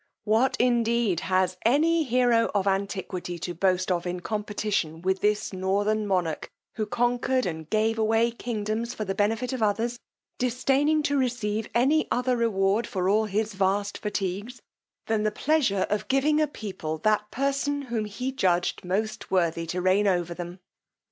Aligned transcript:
What 0.23 0.57
indeed 0.59 1.19
has 1.19 1.57
any 1.63 2.01
hero 2.03 2.49
of 2.55 2.65
antiquity 2.65 3.37
to 3.37 3.53
boast 3.53 3.91
of 3.91 4.07
in 4.07 4.19
competition 4.21 5.03
with 5.03 5.19
this 5.19 5.53
northern 5.53 6.07
monarch, 6.07 6.49
who 6.73 6.87
conquered 6.87 7.45
and 7.45 7.69
gave 7.69 7.99
away 7.99 8.31
kingdoms 8.31 8.95
for 8.95 9.05
the 9.05 9.13
benefit 9.13 9.53
of 9.53 9.61
others, 9.61 9.99
disdaining 10.39 11.03
to 11.03 11.17
receive 11.19 11.69
any 11.75 12.07
other 12.09 12.35
reward 12.35 12.87
for 12.87 13.07
all 13.09 13.25
his 13.25 13.53
vast 13.53 13.99
fatigues, 13.99 14.59
than 15.05 15.21
the 15.21 15.29
pleasure 15.29 15.85
of 15.91 16.07
giving 16.07 16.41
a 16.41 16.47
people 16.47 16.97
that 16.97 17.29
person 17.29 17.83
whom 17.83 18.05
he 18.05 18.31
judged 18.31 18.83
most 18.83 19.29
worthy 19.29 19.67
to 19.67 19.83
reign 19.83 20.07
over 20.07 20.33
them! 20.33 20.57